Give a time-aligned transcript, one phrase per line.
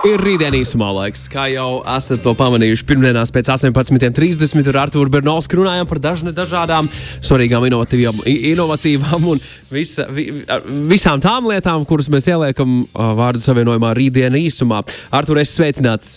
[0.00, 2.84] Ir rītdienas īsumā laiks, kā jau esat to pamanījuši.
[2.88, 6.88] Pirmdienās pēc 18.30 ar Arthuru Bernovsku runājām par dažne, dažādām
[7.20, 10.30] svarīgām, inovatīvām, inovatīvām un visa, vi,
[10.88, 14.80] visām tām lietām, kuras mēs ieliekam uh, vārdu savienojumā rītdienas īsumā.
[15.20, 16.16] Artur, es sveicināts!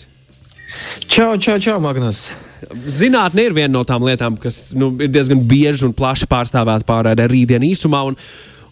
[1.04, 2.30] Čau, čau, čau, Magnus!
[2.72, 7.28] Zinātne ir viena no tām lietām, kas nu, ir diezgan bieži un plaši pārstāvēta pārādē
[7.28, 8.00] rītdienas īsumā.
[8.08, 8.16] Un,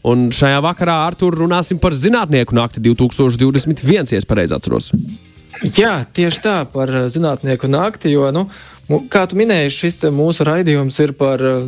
[0.02, 4.90] Un šajā vakarā ar to runāsim par zinātnieku nakti 2021, ja pareizi atceros.
[5.62, 8.10] Jā, tieši tā, par eh, zinātnieku nakti.
[8.10, 8.48] Jo, nu,
[9.12, 11.62] kā tu minēji, šis mūsu raidījums ir par eh,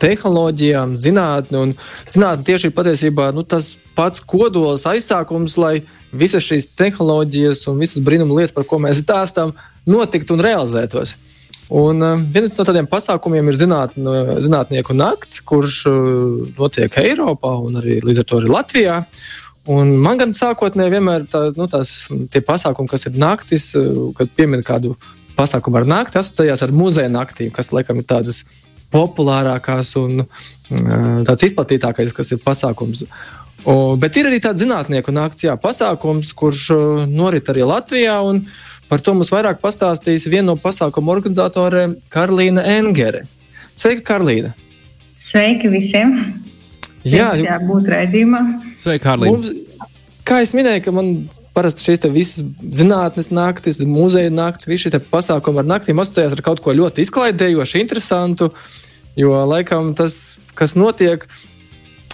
[0.00, 1.56] tehnoloģijām, zinātni.
[1.56, 1.72] Un
[2.12, 5.80] zinātne tieši ir patiesībā nu, tas pats kodols, aizsākums, lai
[6.12, 9.54] visas šīs tehnoloģijas un visas brīnuma lietas, par ko mēs stāstām,
[9.88, 11.16] notiktu un realizētos.
[11.70, 14.08] Un uh, viens no tādiem pasākumiem ir zinātn,
[14.42, 18.96] zinātnieku nakts, kurš uh, notiek Eiropā un arī līdz ar to arī Latvijā.
[19.70, 24.32] Un man gan sākotnēji vienmēr tā, nu, tās, tie pasākumi, kas ir naktis, uh, kad
[24.34, 24.96] piemin kādu
[25.36, 28.42] pasākumu ar nakti, asociējās ar muzeja naktīm, kas laikam ir tādas
[28.90, 30.24] populārākās un
[31.22, 33.04] tāds izplatītākais, kas ir pasākums.
[33.62, 36.66] O, bet ir arī tāds zinātnieku nakts, jā, pasākums, kurš
[37.06, 38.18] norit arī Latvijā.
[38.26, 43.22] Un, uh, Par to mums vairāk pastāstīs viena no pasākuma organizatoriem Karolīna Engere.
[43.78, 44.50] Sveika, Karolīna!
[45.28, 46.16] Sveiki visiem!
[47.06, 48.40] Jā, jā būt raidījumā.
[48.80, 49.36] Sveika, Karolīna!
[49.36, 49.92] Mums,
[50.26, 51.12] kā es minēju, ka man
[51.54, 52.42] parasti šīs visas
[52.80, 57.78] zinātnes naktis, muzeja naktis, visi šie pasākumi ar naktīm asociējās ar kaut ko ļoti izklaidējošu,
[57.78, 58.50] interesantu.
[59.18, 60.16] Jo laikam tas,
[60.58, 61.28] kas notiek,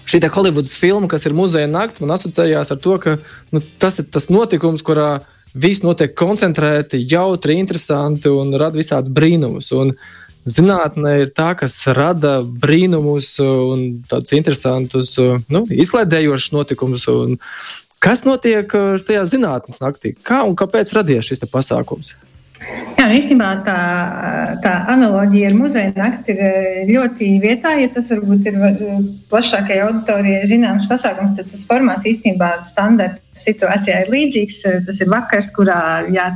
[0.05, 3.17] šī Holivudas filma, kas ir muzeja naktis, man asociējās ar to, ka
[3.57, 5.23] nu, tas ir tas notikums, kurā
[5.57, 9.73] viss notiek koncentrēti, jautri, interesanti un rada visādus brīnumus.
[9.77, 9.95] Un
[10.47, 15.17] zinātnē ir tā, kas rada brīnumus un tādus interesantus,
[15.53, 17.09] nu, izklaidējošus notikumus.
[18.03, 18.71] Kas notiek
[19.09, 20.15] tajā zinātnīs naktī?
[20.27, 22.15] Kā un kāpēc radies šis pasākums?
[22.97, 23.81] Jā, nu, īstenībā tā,
[24.65, 27.75] tā analoģija ar muzeja nakti ir ļoti vietā.
[27.81, 28.57] Ja tas varbūt ir
[29.31, 34.63] plašākajai auditorijai zināms pasākums, tad tas formāts īstenībā standarta situācijā ir līdzīgs.
[34.87, 35.81] Tas ir vakars, kurā
[36.13, 36.29] jā,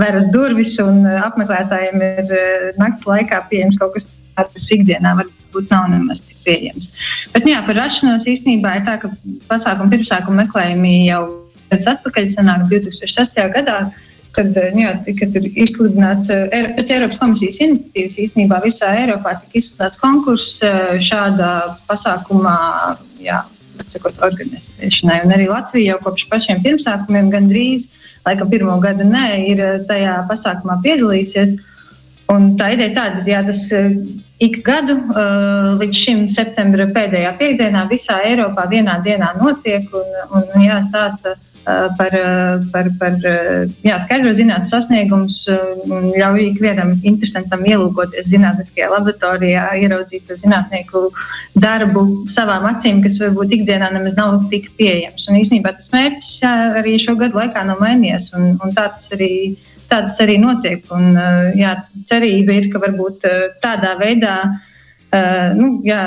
[0.00, 5.72] veras durvis un apmeklētājiem ir eh, naktas laikā pieejams kaut kas tāds, kas ikdienā varbūt
[5.72, 6.92] nav nemaz tik pieejams.
[7.34, 9.12] Bet jā, par rašanos īstenībā ir tā, ka
[9.50, 11.26] pasākumu pirmsākuma meklējumi jau
[11.72, 13.44] pēc atpakaļ sanāk 2006.
[13.58, 13.84] gadā.
[14.32, 20.00] Kad, jā, kad ir izsludināts eh, pēc Eiropas komisijas iniciatīvas, īstenībā visā Eiropā tika izsludināts
[20.00, 21.50] konkurss eh, šāda
[21.84, 22.54] pasākuma
[23.20, 23.42] jā,
[23.90, 25.18] sakot, organizēšanai.
[25.26, 27.88] Un arī Latvija jau kopš pašiem pirmsākumiem gandrīz,
[28.26, 31.56] laikam pirmo gadu nē, ir eh, tajā pasākumā piedalījusies.
[32.32, 33.96] Un tā ideja tāda, ka tas eh,
[34.42, 40.64] ik gadu uh, līdz šim septembra pēdējā piekdienā visā Eiropā vienā dienā notiek un, un
[40.64, 45.44] jāstāsta Eh, par, eh, par, par eh, jā, skaidro zinātnīs sasniegumus
[45.86, 51.04] un ļauj ikvienam interesantam ielūkoties zinātniskajā laboratorijā, ieraudzīt to zinātnieku
[51.62, 55.28] darbu savām acīm, kas varbūt ikdienā nemaz nav tik pieejams.
[55.30, 56.32] Un īstenībā tas mērķis
[56.82, 59.32] arī šo gadu laikā nav mainījies, un, un tā tas arī,
[59.86, 60.82] tā tas arī notiek.
[60.90, 61.14] Un,
[61.58, 61.76] jā,
[62.10, 63.26] cerība ir, ka varbūt
[63.62, 64.36] tādā veidā
[65.54, 66.02] nu, jā,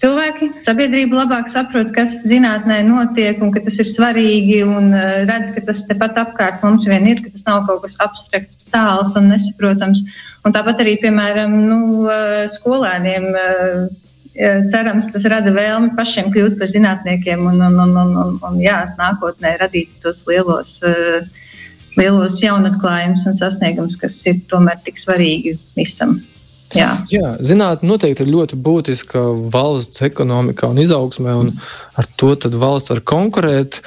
[0.00, 5.52] cilvēki, sabiedrība labāk saprot, kas zinātnē notiek un ka tas ir svarīgi un uh, redz,
[5.56, 9.30] ka tas tepat apkārt mums vien ir, ka tas nav kaut kas abstrakts, tāls un
[9.32, 10.04] nesaprotams.
[10.46, 13.28] Un tāpat arī, piemēram, nu, uh, skolēniem.
[13.34, 14.06] Uh,
[14.40, 18.76] Cerams, tas rada vēlmi pašiem kļūt par zinātniekiem un, un, un, un, un, un jā,
[18.96, 20.76] nākotnē radīt tos lielos,
[21.98, 26.20] lielos jaunatklājumus un sasniegumus, kas ir tomēr tik svarīgi visam.
[26.76, 29.22] Jā, Jā zinātnē noteikti ir ļoti būtiska
[29.52, 31.52] valsts ekonomikā un izaugsmē, un
[31.98, 33.80] ar to valsts var konkurēt.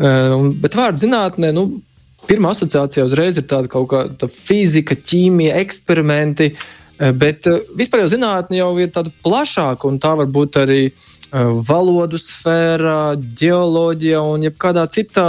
[0.00, 1.82] Eh, bet vārds zinātnē, nu,
[2.30, 6.54] pirmā asociācija uzreiz ir tāda kaut kāda fizika, ķīmija, eksperimenti.
[7.00, 10.82] Eh, bet eh, vispār jau zinātnē jau ir tāda plašāka, un tā var būt arī
[11.30, 15.22] valodu sfērā, geoloģija un jebkādā citā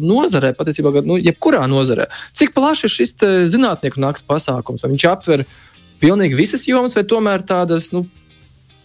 [0.00, 2.06] nozarē, patiesībā, nu, jebkurā nozarē.
[2.32, 3.12] Cik plaši ir šis
[3.52, 4.86] zinātnieku nakts pasākums?
[4.88, 5.52] Viņš aptver uh,
[6.02, 8.04] pilnīgi visas jomas, vai tomēr tādas nu,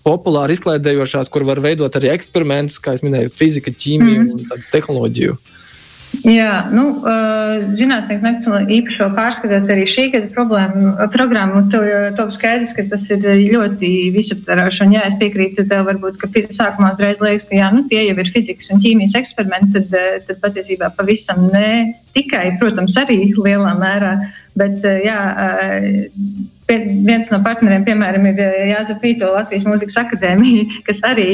[0.08, 4.34] populāri izklaidējošās, kur var veidot arī eksperimentus, kā jau minēju, fizika, ķīmija mm.
[4.34, 5.38] un tādas tehnoloģiju.
[6.24, 11.82] Jā, nu, uh, zinātnieku nakts īpašo pārskatot arī šī gada problēmu, programmu, to,
[12.18, 14.82] to skaidrs, ka tas ir ļoti visaptveroši.
[14.86, 18.16] Un, jā, es piekrītu tev, varbūt, ka sākumā uzreiz liekas, ka jā, nu, tie jau
[18.24, 21.70] ir fizikas un ķīmijas eksperimenti, tad, tad patiesībā pavisam ne
[22.16, 24.16] tikai, protams, arī lielā mērā,
[24.58, 25.20] bet jā,
[26.68, 31.28] Viens no partneriem, piemēram, ir eh, Jānis Pīto, Latvijas Mūzikas akadēmija, kas arī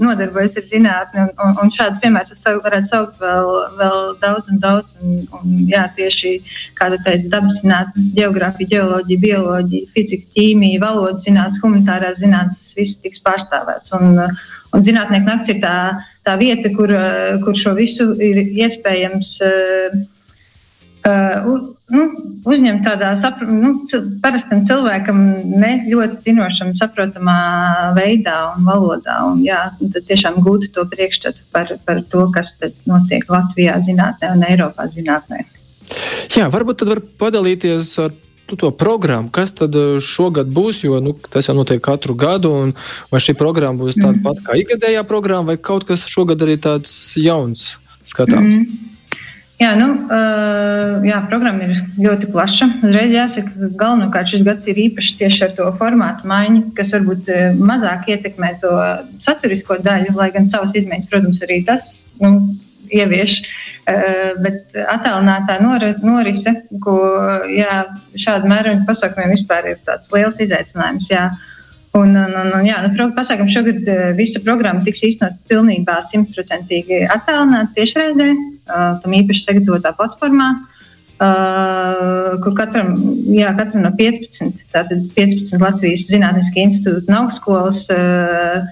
[0.00, 1.26] nodarbojas ar zinātni.
[1.26, 4.96] Un, un, un šādus piemērus es varētu saukt vēl, vēl daudz un daudz.
[5.04, 6.38] Un, un, jā, tieši
[6.80, 13.00] kāda teica, dabas zinātnes, geogrāfija, geoloģija, bioloģija, fizika, ķīmija, valodas zinātnes, humanitārās zinātnes, tas viss
[13.04, 13.92] tiks pārstāvēts.
[14.00, 14.22] Un,
[14.72, 15.78] un zinātnieku nakts ir tā,
[16.24, 16.96] tā vieta, kur,
[17.44, 19.36] kur šo visu ir iespējams.
[19.44, 20.06] Uh,
[21.92, 22.04] nu,
[22.48, 23.72] uzņemt tādā sapra, nu,
[24.22, 25.20] parastam cilvēkam,
[25.60, 27.38] ne ļoti zinošam, saprotamā
[27.96, 29.18] veidā un valodā.
[29.30, 32.54] Un, jā, tad tiešām gūt to priekšstatu par, par to, kas
[32.88, 35.44] notiek Latvijā zinātnē un Eiropā zinātnē.
[36.36, 38.16] Jā, varbūt tad var padalīties ar
[38.48, 42.52] to programmu, kas tad uh, šogad būs, jo nu, tas jau notiek katru gadu.
[43.12, 44.24] Vai šī programma būs tāda mm.
[44.24, 47.74] pat kā ikgadējā programma, vai kaut kas šogad arī tāds jauns
[48.08, 48.56] skatāms?
[48.56, 48.87] Mm.
[49.58, 49.88] Jā, nu,
[51.02, 52.68] jā, programma ir ļoti plaša.
[52.86, 57.32] Uzreiz jāsaka, ka galvenokārt šis gads ir īpašs tieši ar to formātu maiņu, kas varbūt
[57.58, 58.70] mazāk ietekmē to
[59.24, 61.90] saturisko daļu, lai gan savas izmaiņas, protams, arī tas
[62.22, 62.30] nu,
[62.94, 63.40] ievieš.
[64.44, 66.98] Bet attēlinātā nor norise, ko
[67.50, 67.80] jā,
[68.14, 71.10] šāda mēroņa pasākumiem vispār ir tāds liels izaicinājums.
[71.10, 71.32] Jā.
[71.96, 73.86] Un, un, un, un, jā, nu, pasākam, šogad
[74.18, 78.32] visa programma tiks īstenot pilnībā simtprocentīgi attēlināta tiešraidē.
[78.68, 80.48] Uh, tam īpaši sagatavotā platformā,
[81.24, 82.92] uh, kur katram,
[83.32, 87.86] jā, katram no 15, tātad 15 Latvijas Zinātniskā institūta un augstskolas.
[87.88, 88.68] Uh,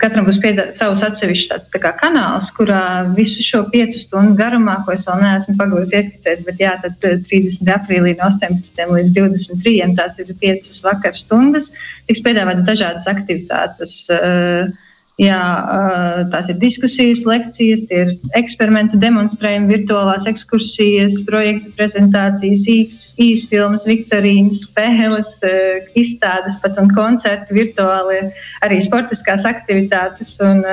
[0.00, 0.40] katram būs
[0.78, 2.82] savs atsevišķs tāds, tā kanāls, kurā
[3.16, 7.72] visu šo piecu stundu garumā, ko es vēl neesmu pagūlis ieskicēt, bet jā, tad 30.
[7.76, 8.84] aprīlī no 18.
[8.96, 9.74] līdz 23.
[9.98, 11.70] tās ir piecas vakar stundas,
[12.08, 14.04] tiks piedāvātas dažādas aktivitātes.
[14.10, 14.70] Uh,
[15.20, 15.38] Jā,
[16.32, 22.64] tās ir diskusijas, lekcijas, tie ir eksperimenta demonstrējumi, virtuālās ekskursijas, projektu prezentācijas,
[23.20, 25.34] īsfilmas, viktorīnas, spēles,
[26.00, 28.30] izstādes, pat un koncerti, virtuālie,
[28.64, 30.64] arī sportiskās aktivitātes un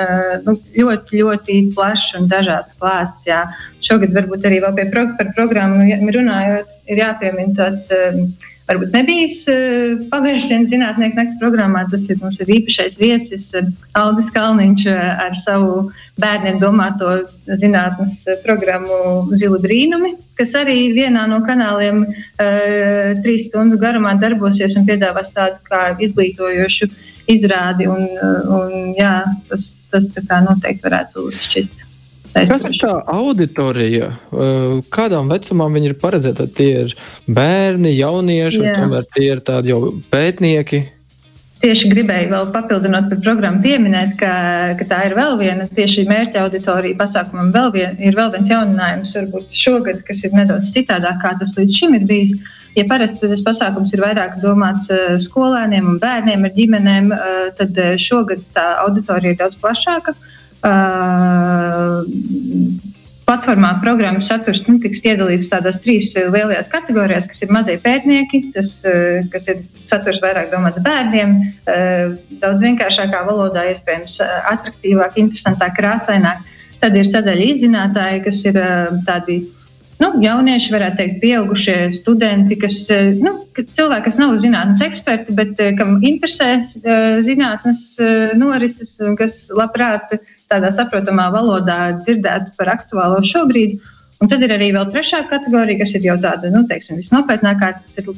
[0.46, 3.28] nu, ļoti, ļoti plašs un dažāds klāsts.
[3.28, 3.44] Jā.
[3.84, 5.84] Šogad varbūt arī vēl pie pro par programmu
[6.16, 7.92] runājot, ir jāpiemina tāds
[8.68, 11.84] varbūt nebijis uh, pavērsiens zinātnieku nakts programmā.
[11.92, 15.88] Tas ir mums ir īpašais viesis uh, Aldis Kalniņš uh, ar savu
[16.20, 17.14] bērniem domāto
[17.48, 22.02] zinātnes programmu Zilu brīnumi, kas arī vienā no kanāliem
[23.22, 26.90] trīs stundu garumā darbosies un piedāvās tādu kā izglītojošu
[27.30, 27.86] izrādi.
[27.86, 28.08] Un,
[28.58, 30.10] un, jā, tas, tas
[30.48, 31.87] noteikti varētu šķist.
[32.46, 34.12] Kas ir tā auditorija?
[34.94, 36.46] Kādām vecumam viņi ir paredzēti?
[36.54, 36.94] Tie ir
[37.26, 39.80] bērni, jaunieši, vai tomēr tie ir tādi jau
[40.12, 40.84] pētnieki?
[41.58, 44.34] Tieši gribēju vēl papildināt par programmu, pieminēt, ka,
[44.78, 47.50] ka tā ir vēl viena tieši mērķa auditorija pasākumam.
[47.56, 51.80] Vēl vien, ir vēl viens jauninājums, varbūt šogad, kas ir nedaudz citādāk, kā tas līdz
[51.80, 52.36] šim ir bijis.
[52.78, 54.86] Ja parasti tas pasākums ir vairāk domāts
[55.24, 57.10] skolēniem un bērniem ar ģimenēm,
[57.58, 60.14] tad šogad tā auditorija ir daudz plašāka.
[60.14, 60.37] Uh,
[63.28, 68.46] platformā programmas saturs nu, tiks iedalīts tādās trīs uh, lielajās kategorijās, kas ir mazie pētnieki,
[68.54, 71.36] tas, uh, kas ir saturs vairāk domāts bērniem,
[72.42, 74.18] daudz vienkāršākā valodā, iespējams,
[74.50, 76.42] attraktīvāk, interesantāk, krāsaināk.
[76.78, 78.58] Tad ir sadaļa izzinātāji, kas ir
[79.06, 79.38] tādi
[79.98, 82.82] nu, jaunieši, varētu teikt, pieaugušie studenti, kas,
[83.18, 86.50] nu, cilvēki, kas nav zinātnīs eksperti, bet kam interesē
[87.26, 87.94] zinātnes
[88.38, 90.18] norises kas labprāt
[90.52, 93.78] tādā saprotamā valodā dzirdētu par aktuālo šobrīd.
[94.18, 98.00] Un tad ir arī vēl trešā kategorija, kas ir jau tāda, nu, teiksim, visnopietnākā, kas
[98.00, 98.08] ir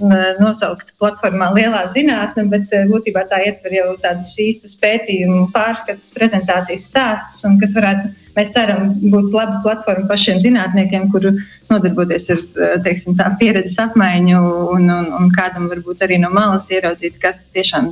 [0.41, 6.89] nosaukta platformā Lielā zinātne, bet eh, būtībā tā ietver jau tādus īstus pētījumu, pārskatus, prezentācijas
[6.89, 11.33] stāstus, un kas varētu Mēs ceram būt laba platforma pašiem zinātniekiem, kuru
[11.71, 12.43] nodarboties ar
[12.85, 14.43] teiksim, tā, pieredzes apmaiņu
[14.75, 17.91] un, un, un kādam varbūt arī no malas ieraudzīt, kas tiešām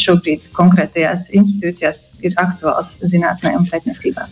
[0.00, 4.26] šobrīd konkrētajās institūcijās ir aktuāls zinātnē un pētniecībā.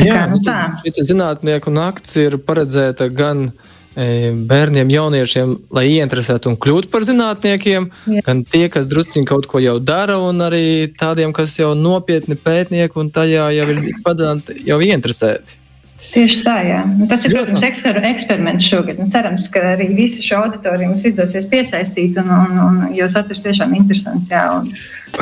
[0.00, 0.58] Jā, kā, nu, tā.
[0.96, 8.24] Zinātnieku nakts ir paredzēta gan E, bērniem, jauniešiem, lai ieinteresētu un kļūtu par zinātniekiem, Jā.
[8.26, 13.00] gan tie, kas druskuļi kaut ko jau dara, un arī tādiem, kas jau nopietni pētnieki
[13.00, 15.62] un tajā jau ir padziļināti, jau ieinteresēti.
[15.96, 16.82] Tieši tā, jā.
[16.86, 18.98] Nu, tas ir, protams, eksper eksperiments šogad.
[19.00, 23.40] Nu, cerams, ka arī visu šo auditoriju mums izdosies piesaistīt, un, un, un, jo saturs
[23.44, 24.28] tiešām interesants.
[24.30, 24.68] Jā, un...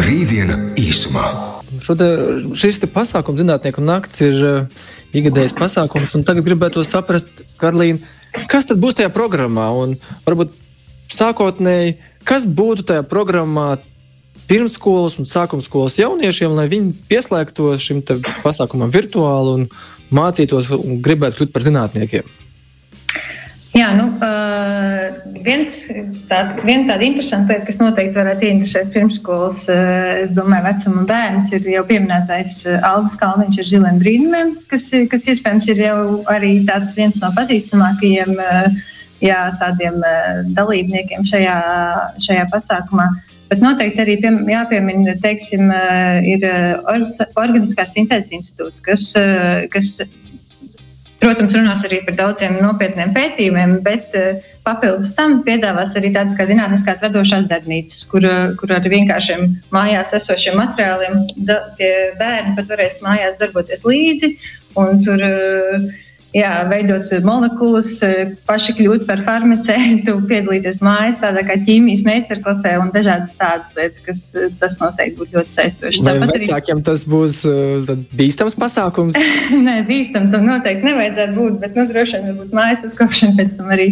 [0.05, 1.29] Rītdiena īsumā.
[1.83, 2.09] Šode,
[2.59, 8.03] šis pasākums, zinātnieku nakts, ir uh, ikgadējs pasākums, un tagad gribētu saprast, Karlīna,
[8.51, 9.69] Kas tad būs tajā programmā?
[9.79, 10.55] Un varbūt
[11.15, 13.77] sākotnēji, kas būtu tajā programmā
[14.49, 18.03] pirmsskolas un sākumskolas jauniešiem, lai viņi pieslēgtos šim
[18.45, 19.69] pasākumam virtuāli un
[20.15, 22.29] mācītos un gribētu kļūt par zinātniekiem?
[23.75, 25.81] Jā, nu, uh, viens
[26.29, 31.51] tā, viena tāda interesanta lieta, kas noteikti varētu interesēt pirmsskolas, uh, es domāju, vecuma bērns,
[31.57, 35.99] ir jau pieminētais Aldis Kalniņš ar ziliem brīnumiem, kas, kas iespējams ir jau
[36.31, 38.81] arī tāds viens no pazīstamākajiem uh,
[39.25, 41.59] jā, tādiem uh, dalībniekiem šajā,
[42.29, 43.11] šajā pasākumā.
[43.51, 49.97] Bet noteikti arī pie, jāpiemina, teiksim, uh, ir uh, Organiskās sintēzes institūts, kas, uh, kas
[51.25, 56.45] Protams, runās arī par daudziem nopietniem pētījumiem, bet uh, papildus tam piedāvās arī tādas kā
[56.51, 61.63] zinātniskās radošās darbnīcas, kur, uh, kur ar vienkāršiem mājās esošiem materiāliem da,
[62.21, 64.35] bērni pat varēs mājās darboties līdzi.
[64.81, 65.89] Un tur uh,
[66.35, 72.91] jā, veidot molekulas, eh, paši kļūt par farmaceitu, piedalīties mājas, tādā kā ķīmijas meistarklasē un
[72.95, 76.03] dažādas tādas lietas, kas eh, tas noteikti būtu ļoti saistoši.
[76.05, 76.87] Vai Tāpat vecākiem arī...
[76.91, 77.41] tas būs
[78.19, 79.19] bīstams pasākums?
[79.67, 83.73] Nē, bīstams tam noteikti nevajadzētu būt, bet nu, droši vien būs mājas uzkopšana pēc tam
[83.75, 83.89] arī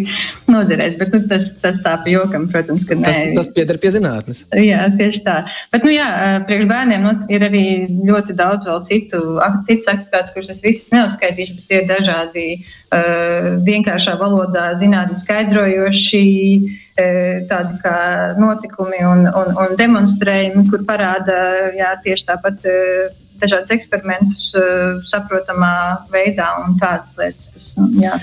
[0.51, 0.99] noderēs.
[1.01, 3.07] Bet nu, tas, tas tā pa jokam, protams, ka nē.
[3.07, 4.45] Tas, tas pieder pie zinātnes.
[4.59, 5.39] Jā, tieši tā.
[5.73, 6.09] Bet, nu jā,
[6.49, 7.65] priekš bērniem nu, ir arī
[8.03, 9.23] ļoti daudz vēl citu,
[9.69, 16.25] citas aktivitātes, kuras es visas neuzskaitīšu, bet ir dažādi tādi uh, vienkāršā valodā zinātnē skaidrojoši
[16.65, 17.97] uh, tādi kā
[18.39, 23.13] notikumi un, un, un demonstrējumi, kur parāda jā, tieši tāpat uh,
[23.43, 24.53] dažādas eksperimentus
[25.11, 27.51] saprotamā veidā un tādas lietas.
[27.51, 28.15] Kas, nu, jā.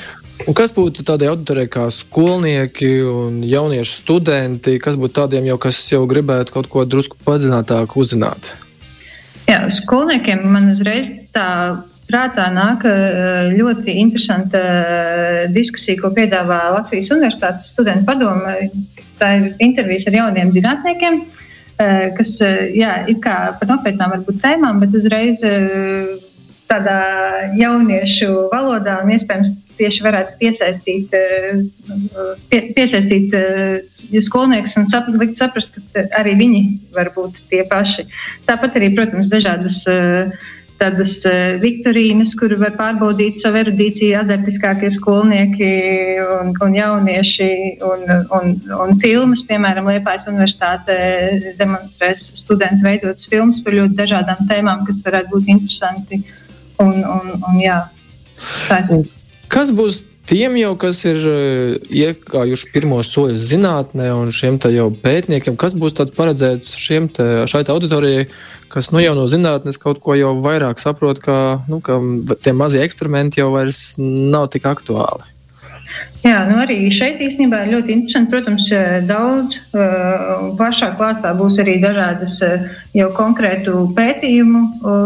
[0.47, 5.81] Un kas būtu tādai auditorijai kā skolnieki un jaunieši studenti, kas būtu tādiem, jau, kas
[5.91, 8.53] jau gribētu kaut ko drusku padziļinātāk uzzināt?
[9.49, 11.49] Jā, skolniekiem man uzreiz tā
[12.09, 18.55] prātā nāk eh, ļoti interesanta eh, diskusija, ko piedāvā Latvijas Universitātes studentu padome.
[19.19, 21.21] Tā ir intervijas ar jauniem zinātniekiem,
[21.83, 25.43] eh, kas jā, ir kā par nopietnām varbūt tēmām, bet uzreiz
[26.69, 26.99] tādā
[27.57, 31.13] jauniešu valodā un iespējams tieši varētu piesaistīt,
[32.51, 33.33] pie, piesaistīt
[34.27, 36.61] skolniekus un sap, likt saprast, ka arī viņi
[36.93, 38.05] var būt tie paši.
[38.45, 40.35] Tāpat arī, protams, dažādas uh,
[40.79, 45.69] tādas uh, viktorīnas, kur var pārbaudīt savu erudīciju azartiskākie skolnieki
[46.39, 47.51] un, un jaunieši,
[47.85, 48.03] un,
[48.39, 50.97] un, un filmas, piemēram, Liepājas universitāte
[51.59, 56.23] demonstrēs studentu veidotas filmas par ļoti dažādām tēmām, kas varētu būt interesanti.
[56.79, 57.81] Un, un, un, jā,
[58.69, 58.83] tā.
[59.51, 65.57] Kas būs tiem jau, kas ir eh, iekājuši pirmos soļus zinātnē, un šiem jau pētniekiem,
[65.59, 68.27] kas būs paredzēts šiem te, šai te auditorijai,
[68.69, 71.97] kas nu, jau no zinātnes kaut ko jau vairāk saprot, ka, nu, ka
[72.45, 75.25] tie mazie eksperimenti jau vairs nav tik aktuāli.
[76.19, 78.33] Jā, nu arī šeit īstenībā ir ļoti interesanti.
[78.33, 82.65] Protams, eh, daudz uh, plašāk klāstā būs arī dažādas uh,
[82.97, 84.61] jau konkrētu pētījumu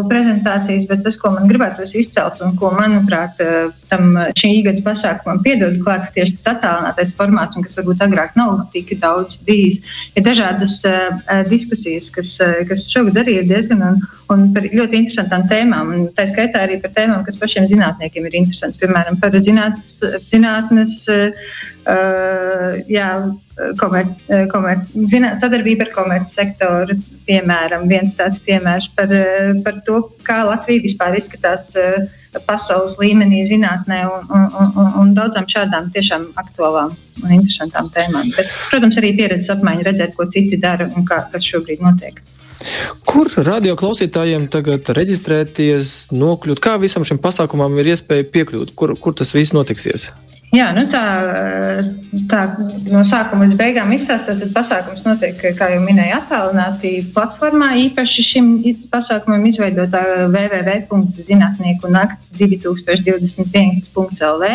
[0.10, 3.42] prezentācijas, bet tas, ko man gribētu izcelt un ko, manuprāt,
[3.90, 8.64] tam šī gada pasākumam piedod klāt, tieši tas attālinātais formāts, un kas varbūt agrāk nav
[8.74, 9.82] tik daudz bijis,
[10.16, 10.80] ir dažādas
[11.52, 12.38] diskusijas, kas,
[12.70, 14.00] kas šogad arī ir diezgan un,
[14.32, 15.92] un par ļoti interesantām tēmām.
[15.94, 20.00] Un tā skaitā arī par tēmām, kas pašiem zinātniekiem ir interesants, piemēram, par zinātnes.
[20.32, 21.03] zinātnes
[22.90, 23.08] jā,
[23.82, 24.10] komer,
[24.52, 24.82] komer,
[25.12, 29.14] zināt, sadarbība ar komercsektoru, piemēram, viens tāds piemērs par,
[29.66, 31.74] par to, kā Latvija vispār izskatās
[32.48, 38.32] pasaules līmenī, zinātnē un, un, un, un daudzām šādām tiešām aktuālām un interesantām tēmām.
[38.38, 42.24] Bet, protams, arī pieredzes apmaiņa, redzēt, ko citi dara un kā, kas šobrīd notiek.
[43.04, 46.62] Kur radio klausītājiem tagad reģistrēties, nokļūt?
[46.64, 48.72] Kā visam šim pasākumam ir iespēja piekļūt?
[48.80, 50.10] Kur, kur tas viss notiksies?
[50.54, 51.00] Jā, nu tā,
[52.30, 52.40] tā
[52.94, 57.72] no sākuma līdz beigām izstāstīt, tad pasākums notiek, kā jau minēju, attālināti platformā.
[57.88, 58.52] Īpaši šim
[58.94, 64.46] pasākumam izveidotā www.zinātnieku nakts 2021.lv.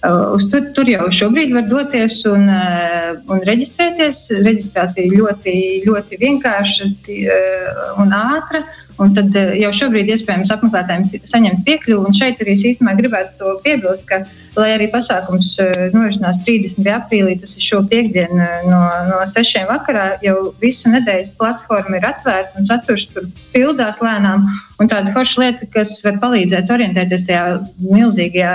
[0.00, 4.32] Uh, uz tur, tur jau šobrīd var doties un, uh, un reģistrēties.
[4.32, 8.64] Reģistrācija ļoti, ļoti vienkārša uh, un ātra.
[9.00, 12.06] Un tad jau šobrīd iespējams apmeklētājiem saņemt piekļuvi.
[12.10, 14.20] Un šeit arī īstenībā gribētu to piebilst, ka,
[14.58, 15.54] lai arī pasākums
[15.94, 16.84] norisinās 30.
[16.98, 19.62] aprīlī, tas ir šo piekdienu no, no 6.
[19.70, 24.44] vakarā, jau visu nedēļu platforma ir atvērta un saturs tur pildās lēnām.
[24.80, 27.46] Un tāda forša lieta, kas var palīdzēt orientēties tajā
[27.84, 28.54] milzīgajā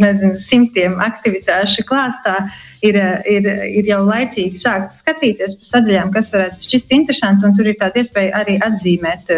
[0.00, 2.36] nezinu, simtiem aktivitāšu klāstā,
[2.84, 2.98] ir,
[3.28, 3.48] ir,
[3.80, 8.42] ir jau laicīgi sākt skatīties pa sadaļām, kas varētu šķist interesanti, tur ir tāda iespēja
[8.42, 9.32] arī atzīmēt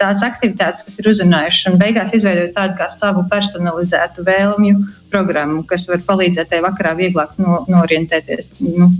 [0.00, 5.86] tās aktivitātes, kas ir uzrunājušas, un beigās izveidot tādu kā savu personalizētu vēlmju programmu, kas
[5.90, 8.90] var palīdzēt tev vakarā vieglāk no, norientēties nu,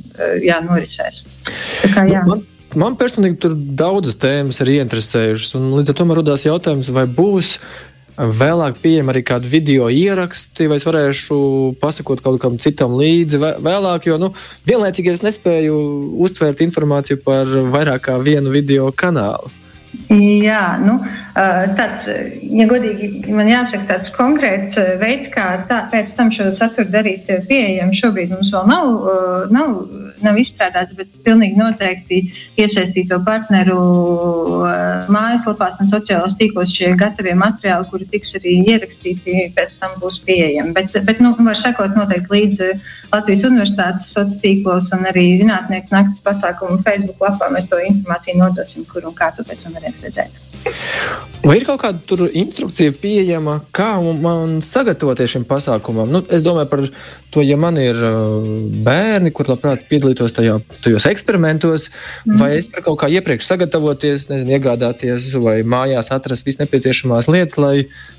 [0.44, 1.24] jā, norisēs.
[1.94, 2.22] Kā, jā.
[2.22, 2.44] Nu, man,
[2.84, 7.56] man personīgi tur daudzas tēmas ir ieinteresējušas, līdz ar to man radās jautājums, vai būs
[8.16, 11.38] vēlāk pieejami arī kādi video ieraksti, vai es varēšu
[11.82, 14.30] pasakot kaut kam citam līdzi vēlāk, jo nu,
[14.68, 15.74] vienlaicīgi es nespēju
[16.26, 19.52] uztvērt informāciju par vairāk kā vienu video kanālu.
[20.10, 20.96] Jā, nu,
[21.78, 22.08] tāds,
[22.42, 27.94] ja godīgi man jāsaka, tāds konkrēts veids, kā tā, pēc tam šo saturu darīt pieejamu,
[28.00, 28.90] šobrīd mums vēl nav,
[29.54, 29.70] nav,
[30.24, 32.20] nav izstrādāts, bet pilnīgi noteikti
[32.60, 33.78] iesaistīto partneru
[35.14, 40.74] mājaslapās un sociālajos tīklos šie gatavie materiāli, kuri tiks arī ierakstīti, pēc tam būs pieejami.
[40.76, 42.64] Bet, bet nu, var sekot noteikti līdz
[43.14, 48.88] Latvijas Universitātes sociālos tīklos un arī zinātnieku naktas pasākumu Facebook lapā mēs to informāciju nodosim,
[48.90, 50.43] kur un kā tu pēc tam varēsi redzēt.
[51.44, 56.08] Vai ir kaut kāda instrukcija pieejama, kā man sagatavoties šim pasākumam?
[56.08, 56.82] Nu, es domāju par
[57.34, 58.46] to, ja man ir uh,
[58.86, 60.56] bērni, kur labprāt piedalītos tajā,
[60.86, 61.90] tajos eksperimentos,
[62.24, 62.38] mm.
[62.40, 67.58] vai es varu kaut kā iepriekš sagatavoties, nezinu, iegādāties vai mājās atrast visas nepieciešamās lietas,
[67.60, 67.74] lai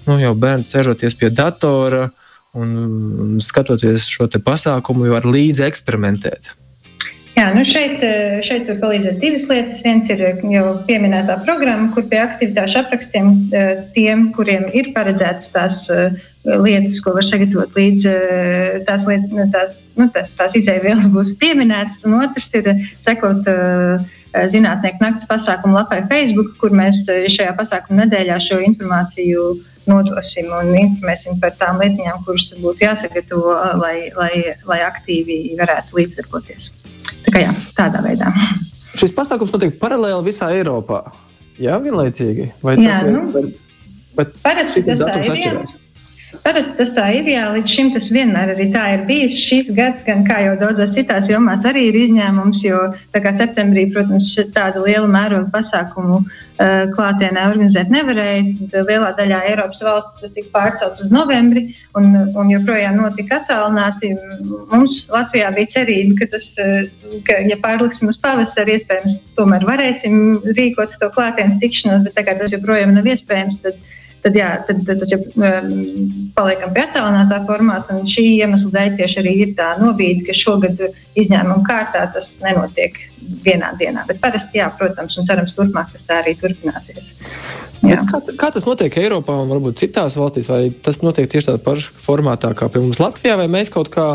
[0.05, 2.11] nu, jau bērns sēžoties pie datora
[2.55, 6.53] un skatoties šo pasākumu, var līdzi eksperimentēt.
[7.35, 7.99] Jā, nu šeit,
[8.47, 9.81] šeit var palīdzēt divas lietas.
[9.83, 10.21] Viens ir
[10.53, 13.33] jau pieminētā programma, kur pie aktivitāšu aprakstiem
[13.95, 15.81] tiem, kuriem ir paredzētas tās
[16.45, 18.07] lietas, ko var sagatavot līdz
[18.87, 22.05] tās, lietas, tās, nu, tās, izēvielas būs pieminētas.
[22.07, 22.71] Un otrs ir
[23.03, 23.43] sekot
[24.55, 29.49] zinātnieku naktas pasākumu lapai Facebook, kur mēs šajā pasākuma nedēļā šo informāciju
[29.91, 34.33] nodosim un informēsim par tām lietām, kuras būtu jāsagatavo, lai, lai,
[34.65, 36.71] lai aktīvi varētu līdzdarboties.
[37.35, 38.31] Kā jā, tādā veidā.
[38.95, 41.01] Šis pasākums notiek paralēli visā Eiropā.
[41.59, 42.45] Jā, vienlaicīgi.
[42.63, 43.17] Vai tas jā, ir?
[43.17, 43.49] Nu,
[44.15, 45.73] bet parasti tas atšķirās.
[46.43, 49.37] Parasti tas tā ir, jā, līdz šim tas vienmēr arī tā ir bijis.
[49.47, 52.81] Šis gads, gan kā jau daudzās citās jomās, arī ir izņēmums, jo
[53.13, 58.43] septembrī, protams, tādu lielu mērogu pasākumu uh, klātienē organizēt nevarēja.
[58.89, 61.67] Lielā daļā Eiropas valsts tas tika pārcelts uz novembri
[61.99, 64.15] un, un joprojām notika attālināti.
[64.73, 70.39] Mums Latvijā bija cerība, ka, tas, uh, ka ja pārliksim uz pavasari, iespējams, tomēr varēsim
[70.57, 73.61] rīkot to klātienes tikšanos, bet tagad tas joprojām nav iespējams.
[73.65, 73.83] Tad,
[74.25, 75.73] tad, jā, tad, tad, tad jau um,
[76.35, 77.97] paliekam pie attālinātā formāta.
[78.09, 80.81] Šī iemesla dēļ tieši arī ir tā nobīde, ka šogad
[81.13, 82.97] izņēmuma kārtā tas nenotiek
[83.45, 84.05] vienā dienā.
[84.09, 87.13] Bet parasti, jā, protams, un cerams, turpmāk tas tā arī turpināsies.
[87.85, 90.49] Kā, kā tas notiek Eiropā un varbūt citās valstīs?
[90.49, 94.07] Vai tas notiek tieši tādā pašā formātā kā pie mums Latvijā, vai mēs kaut kā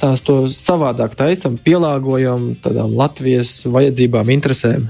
[0.00, 4.88] tās to savādāk taisam, pielāgojam tādām Latvijas vajadzībām, interesēm?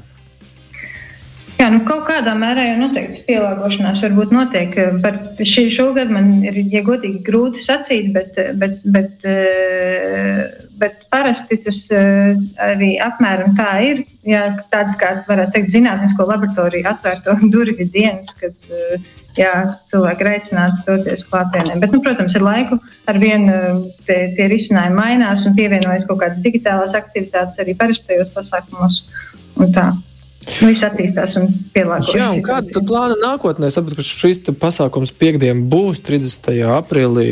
[1.60, 4.78] Jā, nu kaut kādā mērā jau noteikti pielāgošanās varbūt notiek.
[5.04, 9.26] Par šī šogad man ir, ja godīgi, grūti sacīt, bet, bet, bet,
[10.80, 11.82] bet parasti tas
[12.64, 14.02] arī apmēram tā ir.
[14.24, 18.56] Jā, tāds kā varētu teikt, zinātnisko laboratoriju atvērto durvju dienas, kad
[19.36, 19.54] jā,
[19.92, 21.76] cilvēki ir aicināti doties klātienē.
[21.82, 26.40] Bet, nu, protams, ar laiku ar vienu tie, tie risinājumi mainās un pievienojas kaut kādas
[26.40, 29.02] digitālās aktivitātes arī parastajos pasākumos.
[29.60, 29.90] Un tā.
[30.40, 32.14] Viss attīstās un pielāgojas.
[32.16, 33.68] Jā, un kāda ir plāna nākotnē?
[33.68, 36.48] Es saprotu, ka šis pasākums piekdien būs 30.
[36.78, 37.26] aprīlī.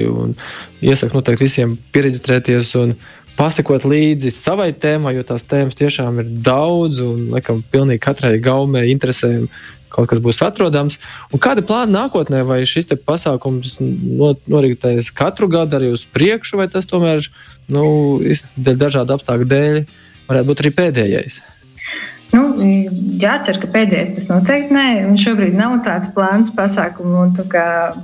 [0.84, 2.94] Iesaku noteikti visiem pieregistrēties un
[3.38, 8.84] pasakot līdzi savai tēmai, jo tās tēmas tiešām ir daudz un, laikam, pilnīgi katrai gaumē
[8.92, 9.48] interesēm
[9.88, 10.98] kaut kas būs atrodams.
[11.32, 16.90] Un kāda plāna nākotnē, vai šis pasākums noritēs katru gadu arī uz priekšu, vai tas
[16.90, 17.24] tomēr,
[17.72, 17.86] nu,
[18.58, 19.78] dažādu apstākļu dēļ,
[20.28, 21.38] varētu būt arī pēdējais?
[21.40, 21.57] Nu,
[22.58, 24.86] jācer, ka pēdējais tas noteikti nē.
[25.22, 27.28] Šobrīd nav tāds plāns pasākumu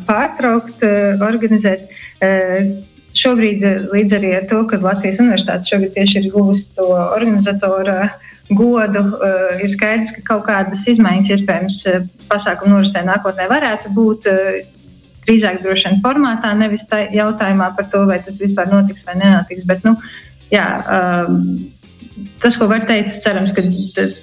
[0.09, 1.89] pārtraukt, eh, organizēt.
[2.21, 2.73] Eh,
[3.15, 8.11] šobrīd, eh, līdz arī ar to, ka Latvijas Universitāte šogad tieši ir guvusi to organizatora
[8.51, 9.03] godu,
[9.63, 11.79] ir skaidrs, ka kaut kādas izmaiņas iespējams
[12.29, 14.29] pasākumu norisē nākotnē varētu būt.
[15.25, 19.65] Drīzāk droši vien formātā, nevis tā jautājumā par to, vai tas vispār notiks vai nenotiks.
[19.65, 19.97] Bet, nu,
[20.53, 21.73] jā, um,
[22.43, 23.65] tas, ko var teikt, cerams, ka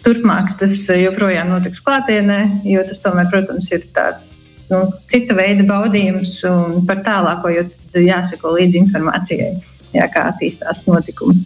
[0.05, 4.39] turpmāk tas joprojām notiks klātienē, jo tas tomēr, protams, ir tāds
[4.71, 7.65] nu, cita veida baudījums un par tālāko, jo
[7.99, 9.51] jāsako līdzi informācijai,
[9.95, 11.43] jā, kā attīstās notikumi.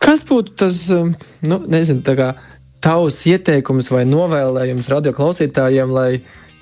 [0.00, 2.30] Kas būtu tas, nu, nezinu, tā kā
[2.80, 6.10] tavs ieteikums vai novēlējums radioklausītājiem, lai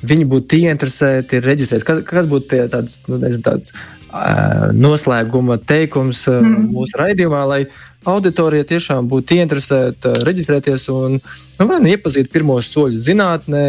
[0.07, 1.87] viņi būtu ieinteresēti reģistrēties.
[1.87, 6.69] Kas, kas būtu tie, tāds, nu, nezinu, tāds uh, noslēguma teikums uh, mm.
[6.75, 7.61] mūsu raidījumā, lai
[8.09, 13.65] auditorija tiešām būtu ieinteresēta reģistrēties un nu, vai nu iepazīt pirmos soļus zinātnē,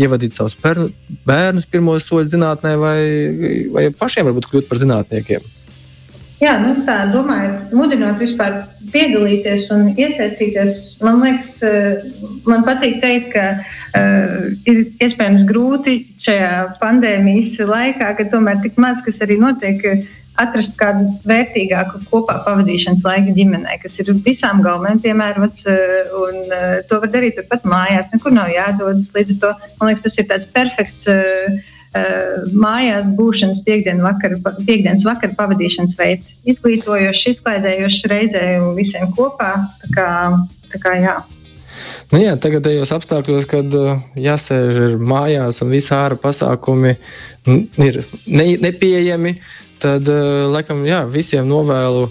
[0.00, 2.98] ievadīt savus bērnus pirmos soļus zinātnē, vai,
[3.74, 5.52] vai pašiem varbūt kļūt par zinātniekiem.
[6.42, 10.98] Jā, nu, tā domāju, mudinot vispār piedalīties un iesaistīties.
[11.04, 12.02] Man liekas, eh,
[12.48, 18.98] man patīk teikt, ka uh, ir iespējams grūti šajā pandēmijas laikā, kad tomēr tik maz
[19.06, 19.84] kas arī notiek,
[20.42, 25.68] atrast kādu vērtīgāku kopā pavadīšanas laiku ģimenē, kas ir visām galvenām piemērots.
[25.70, 29.06] Uh, un uh, to var darīt turpat mājās, nekur nav jādodas.
[29.14, 31.06] Līdz ar to man liekas, tas ir tāds perfekts.
[31.06, 31.73] Uh, Eh,
[32.54, 36.34] mājās būšanas piekdienas vakara, piekdienas vakara pavadīšanas veids.
[36.48, 39.54] Izglītojošs, izklaidējošs reizē visiem kopā.
[39.84, 40.08] Tā kā,
[40.72, 41.16] tā kā, jā.
[42.12, 46.94] Nu jā, tagadējos apstākļos, kad uh, jāsēž mājās un visā ārā pasākumi
[47.46, 49.34] ir ne, nepieejami,
[49.82, 52.08] tad uh, laikam jā, visiem novēlu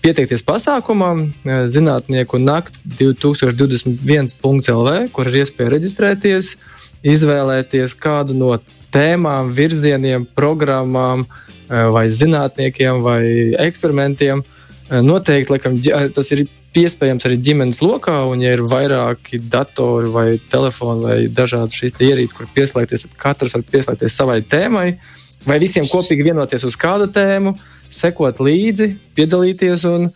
[0.00, 6.54] pieteikties pasākumam, zinātnieku nakts 2021.lv, kur ir iespēja reģistrēties.
[7.02, 8.56] Izvēlēties kādu no
[8.94, 13.22] tēmām, virzieniem, programmām, eh, vai zinātniekiem, vai
[13.58, 14.42] eksperimentiem.
[14.90, 15.78] Eh, noteikti laikam,
[16.14, 21.76] tas ir iespējams arī ģimenes lokā, un, ja ir vairāki datori vai telefoni vai dažādi
[21.76, 24.98] šīs ierīces, kur pieslēgties, tad katrs var pieslēgties savai tēmai,
[25.44, 27.58] vai visiem kopīgi vienoties uz kādu tēmu,
[27.92, 30.08] sekot līdzi, piedalīties un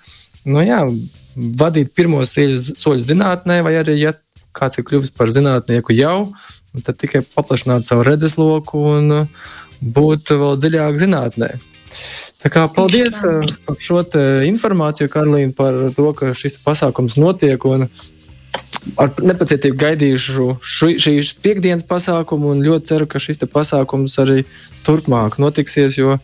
[0.47, 0.81] nu, jā,
[1.37, 4.15] vadīt pirmos soļus zinātnē, vai arī, ja
[4.57, 6.31] kāds ir kļuvis par zinātnieku jau,
[6.85, 9.15] tad tikai paplašināt savu redzesloku un
[9.81, 11.51] būt vēl dziļāk zinātnē.
[12.43, 14.03] Tā kā paldies uh, par šo
[14.47, 17.63] informāciju, Karlīna, par to, ka šis pasākums notiek.
[19.03, 24.45] Ar nepacietību gaidīšu šīs piekdienas pasākumu un ļoti ceru, ka šis pasākums arī
[24.87, 25.99] turpmāk notiksies.
[25.99, 26.21] Jo,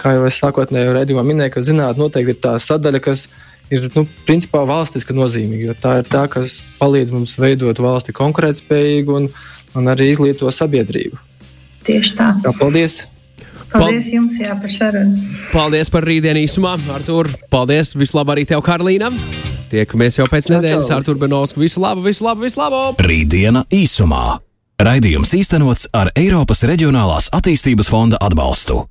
[0.00, 3.26] kā jau es sākotnēji redzēju, minēju, ka zinātnē noteikti ir tā sadaļa, kas
[3.74, 5.76] ir nu, principā valstiska nozīmīga.
[5.82, 9.28] Tā ir tā, kas palīdz mums veidot valsti konkurētspējīgu un
[9.74, 11.18] un arī izglīto sabiedrību.
[11.86, 12.32] Tieši tā.
[12.44, 13.02] Jā, paldies!
[13.72, 15.20] Paldies jums jā, par sarunu.
[15.50, 17.28] Paldies par rītdienu īsumā, Artur.
[17.52, 17.92] Paldies!
[17.98, 19.10] Vislabāk arī tev, Karlīna!
[19.72, 21.60] Tiekamies jau pēc nedēļas ar Turbinovsku.
[21.64, 22.82] Visu labu, visu labu, visu labu!
[23.02, 24.38] Rītdiena īsumā!
[24.76, 28.84] Raidījums īstenots ar Eiropas Reģionālās attīstības fonda atbalstu.